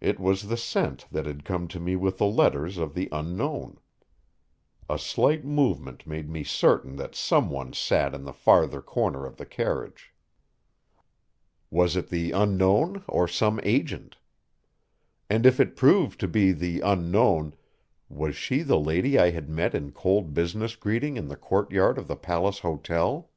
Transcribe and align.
It 0.00 0.18
was 0.18 0.48
the 0.48 0.56
scent 0.56 1.04
that 1.12 1.26
had 1.26 1.44
come 1.44 1.68
to 1.68 1.78
me 1.78 1.96
with 1.96 2.16
the 2.16 2.24
letters 2.24 2.78
of 2.78 2.94
the 2.94 3.10
Unknown. 3.12 3.78
A 4.88 4.98
slight 4.98 5.44
movement 5.44 6.06
made 6.06 6.30
me 6.30 6.44
certain 6.44 6.96
that 6.96 7.14
some 7.14 7.50
one 7.50 7.74
sat 7.74 8.14
in 8.14 8.24
the 8.24 8.32
farther 8.32 8.80
corner 8.80 9.26
of 9.26 9.36
the 9.36 9.44
carriage. 9.44 10.14
Was 11.70 11.94
it 11.94 12.08
the 12.08 12.30
Unknown 12.30 13.04
or 13.06 13.28
some 13.28 13.60
agent? 13.64 14.16
And 15.28 15.44
if 15.44 15.60
it 15.60 15.76
proved 15.76 16.18
to 16.20 16.26
be 16.26 16.50
the 16.52 16.80
Unknown, 16.80 17.54
was 18.08 18.34
she 18.36 18.62
the 18.62 18.80
lady 18.80 19.18
I 19.18 19.28
had 19.28 19.50
met 19.50 19.74
in 19.74 19.92
cold 19.92 20.32
business 20.32 20.74
greeting 20.74 21.18
in 21.18 21.28
the 21.28 21.36
courtyard 21.36 21.98
of 21.98 22.08
the 22.08 22.16
Palace 22.16 22.60
Hotel? 22.60 23.28